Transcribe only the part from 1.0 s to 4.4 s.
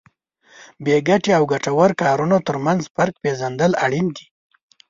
ګټې او ګټورو کارونو ترمنځ فرق پېژندل اړین دي.